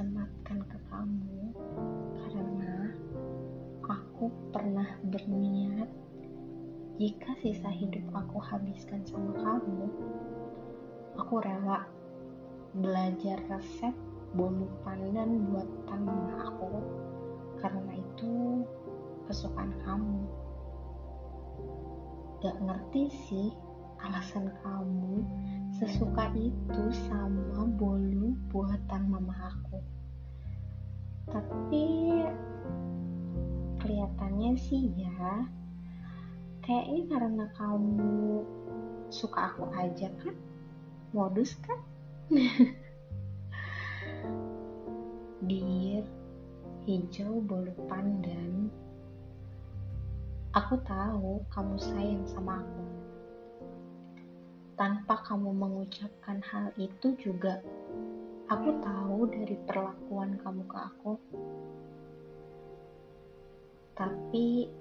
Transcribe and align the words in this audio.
sematkan 0.00 0.64
ke 0.64 0.80
kamu 0.88 1.52
karena 2.24 2.88
aku 3.84 4.32
pernah 4.48 4.96
berniat 5.04 5.92
jika 6.96 7.36
sisa 7.44 7.68
hidup 7.68 8.08
aku 8.16 8.40
habiskan 8.40 9.04
sama 9.04 9.36
kamu, 9.36 9.92
aku 11.20 11.44
rela 11.44 11.84
belajar 12.72 13.44
resep 13.52 13.92
bumbu 14.32 14.72
pandan 14.88 15.44
buat 15.52 15.68
tangan 15.84 16.48
aku 16.48 16.80
karena 17.60 17.92
itu 18.00 18.64
kesukaan 19.28 19.76
kamu. 19.84 20.24
Gak 22.40 22.56
ngerti 22.56 23.12
sih 23.28 23.52
alasan 24.00 24.48
kamu 24.64 25.28
sesuka 25.80 26.28
itu 26.36 26.92
sama 27.08 27.64
bolu 27.64 28.36
buatan 28.52 29.08
mama 29.08 29.32
aku. 29.48 29.80
Tapi 31.24 32.12
kelihatannya 33.80 34.60
sih 34.60 34.92
ya 34.92 35.48
kayaknya 36.60 37.16
karena 37.16 37.48
kamu 37.56 38.44
suka 39.08 39.56
aku 39.56 39.72
aja 39.72 40.12
kan? 40.20 40.36
Modus 41.16 41.56
kan? 41.64 41.80
Dir 45.48 46.04
hijau 46.84 47.40
bolu 47.40 47.72
pandan. 47.88 48.68
Aku 50.52 50.76
tahu 50.84 51.40
kamu 51.48 51.80
sayang 51.80 52.28
sama 52.28 52.60
aku 52.60 52.99
tanpa 54.80 55.20
kamu 55.28 55.52
mengucapkan 55.52 56.40
hal 56.40 56.72
itu 56.80 57.12
juga 57.20 57.60
aku 58.48 58.80
tahu 58.80 59.28
dari 59.28 59.60
perlakuan 59.68 60.40
kamu 60.40 60.64
ke 60.64 60.78
aku 60.80 61.12
tapi 63.92 64.72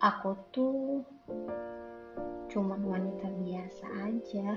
aku 0.00 0.30
tuh 0.54 1.04
cuman 2.48 2.80
wanita 2.80 3.28
biasa 3.44 3.86
aja. 4.08 4.56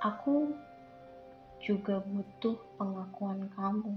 Aku 0.00 0.56
juga 1.60 2.00
butuh 2.00 2.56
pengakuan 2.80 3.44
kamu. 3.52 3.92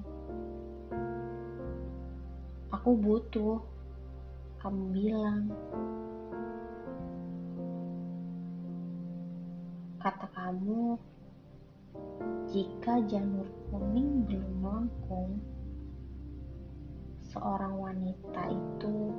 Aku 2.75 2.89
butuh 2.99 3.63
kamu 4.59 4.81
bilang 4.91 5.47
kata 10.03 10.27
kamu 10.35 10.99
jika 12.51 12.99
janur 13.07 13.47
kuning 13.71 14.27
belum 14.27 14.51
melengkung 14.59 15.39
seorang 17.31 17.79
wanita 17.79 18.51
itu 18.51 19.15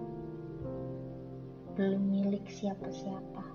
belum 1.73 2.05
milik 2.05 2.45
siapa-siapa. 2.53 3.49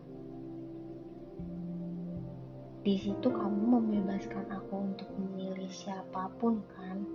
Di 2.82 2.98
situ 2.98 3.30
kamu 3.30 3.78
membebaskan 3.78 4.50
aku 4.50 4.90
untuk 4.90 5.14
memilih 5.22 5.70
siapa 5.70 6.34
pun 6.42 6.66
kan? 6.74 7.06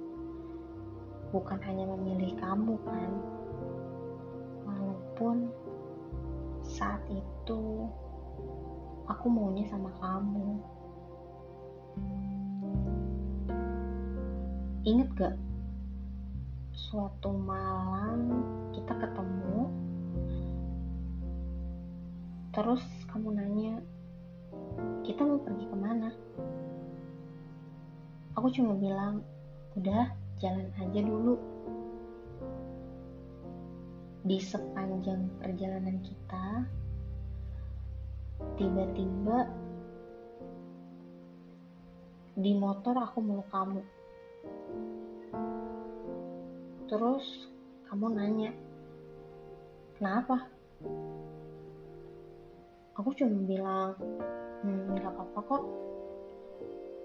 Bukan 1.35 1.59
hanya 1.67 1.91
memilih 1.91 2.39
kamu 2.39 2.79
kan? 2.87 3.11
Walaupun 4.63 5.51
saat 6.63 7.03
itu 7.11 7.91
aku 9.05 9.27
maunya 9.29 9.65
sama 9.69 9.91
kamu. 10.01 10.61
Ingat 14.85 15.09
gak? 15.17 15.37
Suatu 16.77 17.33
malam 17.33 18.45
kita 18.77 18.93
ketemu 18.99 19.73
terus 22.55 22.83
kamu 23.11 23.35
nanya 23.35 23.75
kita 25.03 25.27
mau 25.27 25.43
pergi 25.43 25.67
ke 25.67 25.77
mana? 25.77 26.11
Aku 28.39 28.47
cuma 28.51 28.79
bilang 28.79 29.27
udah 29.75 30.11
jalan 30.39 30.69
aja 30.79 31.01
dulu. 31.03 31.35
Di 34.25 34.39
sepanjang 34.41 35.29
perjalanan 35.43 35.99
kita 36.01 36.65
tiba-tiba 38.61 39.39
di 42.35 42.53
motor 42.59 42.99
aku 42.99 43.19
meluk 43.23 43.49
kamu 43.51 43.83
Terus 46.85 47.25
kamu 47.89 48.13
nanya, 48.13 48.53
kenapa? 49.97 50.47
Aku 52.95 53.11
cuma 53.17 53.41
bilang, 53.49 53.97
hmm, 54.63 54.95
gak 55.01 55.11
apa-apa 55.11 55.41
kok. 55.43 55.65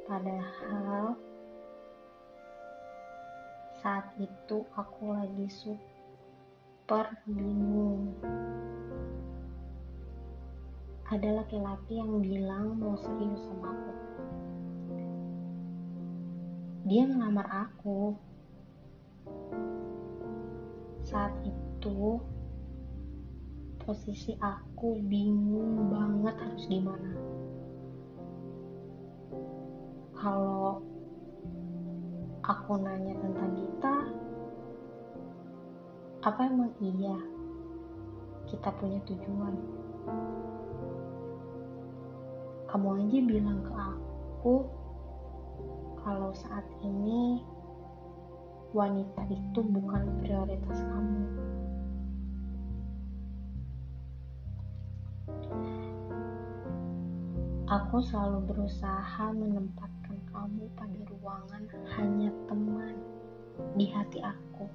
Padahal 0.03 1.17
saat 3.79 4.13
itu 4.19 4.57
aku 4.75 5.15
lagi 5.15 5.47
super 5.47 7.09
bingung. 7.23 8.13
Ada 11.09 11.41
laki-laki 11.41 11.97
yang 11.97 12.21
bilang 12.21 12.77
mau 12.77 12.93
serius 12.93 13.41
sama 13.41 13.73
aku. 13.73 13.93
Dia 16.85 17.09
ngelamar 17.09 17.49
aku. 17.49 18.13
Saat 21.01 21.33
itu 21.41 22.21
posisi 23.81 24.37
aku 24.37 25.01
bingung 25.09 25.89
banget 25.89 26.37
harus 26.45 26.69
gimana. 26.69 27.17
Kalau 30.13 30.77
aku 32.45 32.71
nanya 32.85 33.17
tentang 33.17 33.57
kita 33.57 33.95
apa 36.21 36.41
emang 36.45 36.69
iya? 36.85 37.17
Kita 38.45 38.69
punya 38.77 39.01
tujuan 39.09 39.57
kamu 42.69 43.01
aja 43.01 43.19
bilang 43.25 43.59
ke 43.65 43.73
aku 43.73 44.55
kalau 46.05 46.29
saat 46.37 46.65
ini 46.85 47.41
wanita 48.77 49.25
itu 49.25 49.59
bukan 49.65 50.05
prioritas 50.21 50.77
kamu. 50.85 51.25
Aku 57.69 58.01
selalu 58.01 58.49
berusaha 58.49 59.29
menempatkan 59.33 60.17
kamu 60.33 60.69
pada 60.73 61.01
ruangan 61.09 61.63
hanya 61.97 62.29
teman 62.49 62.97
di 63.77 63.85
hati 63.89 64.21
aku. 64.21 64.65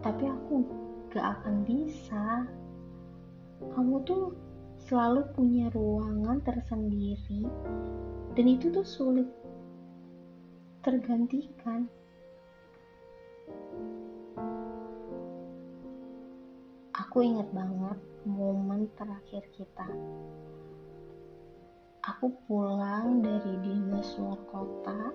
Tapi 0.00 0.24
aku 0.28 0.64
gak 1.12 1.40
akan 1.40 1.64
bisa. 1.68 2.48
Kamu 3.70 4.02
tuh 4.02 4.34
selalu 4.82 5.22
punya 5.38 5.70
ruangan 5.70 6.42
tersendiri 6.42 7.46
dan 8.34 8.46
itu 8.50 8.74
tuh 8.74 8.82
sulit 8.82 9.30
tergantikan. 10.82 11.86
Aku 16.92 17.22
ingat 17.22 17.46
banget 17.54 17.98
momen 18.26 18.90
terakhir 18.98 19.46
kita. 19.54 19.86
Aku 22.02 22.34
pulang 22.50 23.22
dari 23.22 23.54
dinas 23.62 24.18
luar 24.18 24.42
kota 24.50 25.14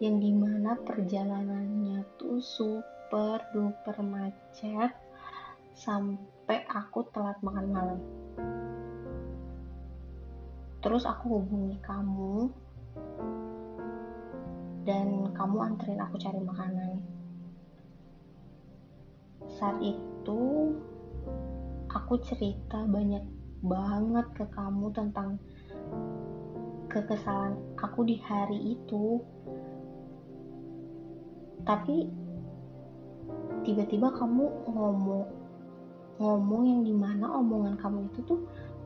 yang 0.00 0.22
di 0.22 0.32
mana 0.32 0.78
perjalanannya 0.78 2.06
tuh 2.16 2.40
super 2.40 3.44
duper 3.50 3.98
macet 4.00 4.94
sampai 5.78 6.66
aku 6.66 7.06
telat 7.14 7.38
makan 7.38 7.66
malam. 7.70 8.00
Terus 10.82 11.06
aku 11.06 11.38
hubungi 11.38 11.78
kamu 11.78 12.50
dan 14.82 15.30
kamu 15.30 15.56
anterin 15.62 16.02
aku 16.02 16.18
cari 16.18 16.40
makanan. 16.42 16.98
Saat 19.46 19.78
itu 19.78 20.42
aku 21.90 22.14
cerita 22.26 22.82
banyak 22.82 23.22
banget 23.62 24.26
ke 24.34 24.44
kamu 24.50 24.90
tentang 24.90 25.38
kekesalan 26.90 27.54
aku 27.78 28.02
di 28.02 28.18
hari 28.22 28.74
itu. 28.74 29.22
Tapi 31.62 32.06
tiba-tiba 33.62 34.08
kamu 34.14 34.46
ngomong 34.72 35.47
ngomong 36.18 36.62
yang 36.66 36.82
di 36.82 36.94
mana 36.94 37.30
omongan 37.38 37.78
kamu 37.78 38.10
itu 38.10 38.20
tuh 38.26 38.40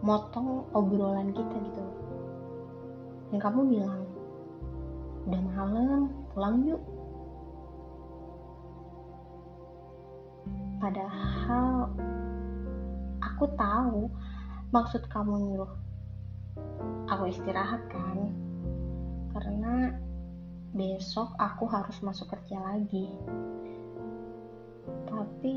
motong 0.05 0.69
obrolan 0.77 1.33
kita 1.33 1.57
gitu. 1.65 1.83
Dan 3.33 3.39
kamu 3.41 3.61
bilang 3.73 4.05
udah 5.25 5.43
malam 5.57 6.01
pulang 6.37 6.57
yuk. 6.69 6.83
Padahal 10.83 11.95
aku 13.23 13.45
tahu 13.55 14.11
maksud 14.75 15.07
kamu 15.09 15.33
nyuruh 15.49 15.73
aku 17.09 17.31
istirahat 17.33 17.81
kan? 17.89 18.29
Karena 19.33 19.95
besok 20.73 21.33
aku 21.41 21.65
harus 21.69 21.97
masuk 22.05 22.29
kerja 22.33 22.61
lagi. 22.61 23.09
Tapi 25.09 25.57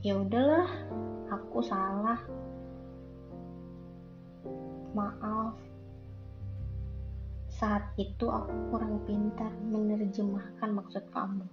ya 0.00 0.16
udahlah 0.16 0.68
aku 1.28 1.60
salah. 1.60 2.20
Maaf. 4.96 5.54
Saat 7.52 7.92
itu 8.00 8.24
aku 8.24 8.72
kurang 8.72 9.04
pintar 9.04 9.52
menerjemahkan 9.68 10.72
maksud 10.72 11.04
kamu. 11.12 11.44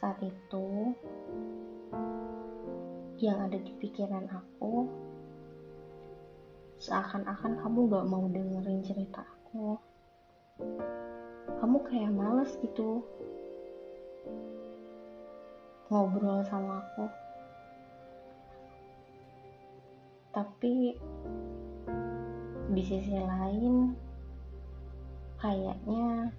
Saat 0.00 0.18
itu 0.24 0.96
yang 3.20 3.38
ada 3.44 3.60
di 3.60 3.72
pikiran 3.76 4.26
aku 4.32 4.88
seakan-akan 6.80 7.60
kamu 7.60 7.78
gak 7.92 8.08
mau 8.08 8.24
dengerin 8.32 8.80
cerita 8.82 9.20
aku. 9.20 9.76
Kamu 11.60 11.78
kayak 11.86 12.10
males 12.10 12.56
gitu 12.64 13.04
ngobrol 15.92 16.40
sama 16.48 16.80
aku. 16.80 17.04
Tapi 20.32 20.96
di 22.72 22.80
sisi 22.80 23.12
lain 23.12 23.92
kayaknya 25.36 26.32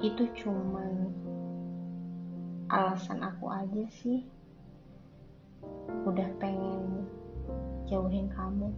itu 0.00 0.24
cuman 0.40 1.12
alasan 2.72 3.20
aku 3.20 3.52
aja 3.52 3.84
sih. 4.00 4.24
Udah 6.08 6.32
pengen 6.40 7.04
jauhin 7.84 8.32
kamu. 8.32 8.72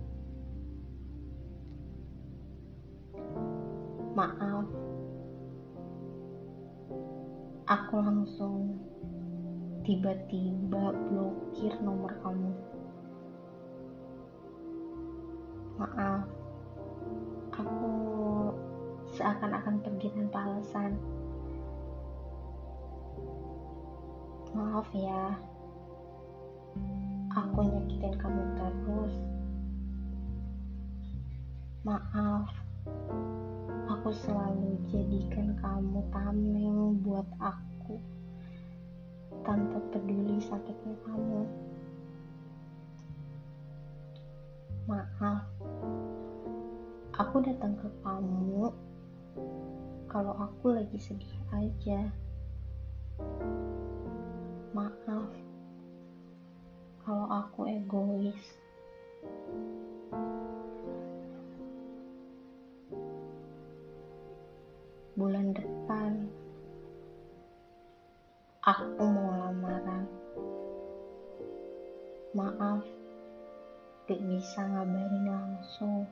Maaf. 4.19 4.67
Aku 7.71 7.95
langsung 8.03 8.83
tiba-tiba 9.87 10.91
blokir 11.07 11.71
nomor 11.79 12.11
kamu. 12.27 12.51
Maaf. 15.79 16.27
Aku 17.55 17.91
seakan-akan 19.15 19.87
pergi 19.87 20.11
tanpa 20.11 20.43
alasan. 20.51 20.99
Maaf 24.59 24.91
ya 24.91 25.39
aku 47.37 47.53
datang 47.53 47.77
ke 47.77 47.85
kamu 48.01 48.73
kalau 50.09 50.33
aku 50.41 50.73
lagi 50.73 50.97
sedih 50.97 51.37
aja 51.53 52.09
maaf 54.73 55.29
kalau 57.05 57.29
aku 57.29 57.69
egois. 57.69 58.41
Bulan 65.13 65.53
depan, 65.53 66.33
aku 68.65 69.05
mau 69.05 69.29
lamaran. 69.45 70.09
Maaf, 72.33 72.81
gak 74.09 74.25
bisa 74.25 74.65
ngabarin 74.65 75.29
langsung. 75.29 76.09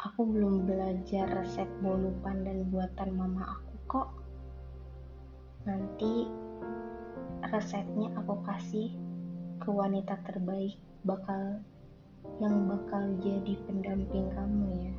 Aku 0.00 0.24
belum 0.24 0.64
belajar 0.64 1.28
resep 1.28 1.68
bolu 1.84 2.08
pandan 2.24 2.72
buatan 2.72 3.12
mama 3.12 3.52
aku 3.52 3.74
kok. 3.84 4.08
Nanti 5.68 6.24
resepnya 7.44 8.08
aku 8.16 8.40
kasih 8.48 8.96
ke 9.60 9.68
wanita 9.68 10.16
terbaik 10.24 10.80
bakal 11.04 11.60
yang 12.40 12.64
bakal 12.64 13.12
jadi 13.20 13.52
pendamping 13.68 14.32
kamu 14.32 14.88
ya 14.88 14.96